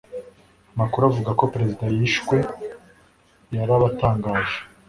[0.75, 2.37] amakuru avuga ko perezida yishwe
[3.55, 4.57] yarabatangaje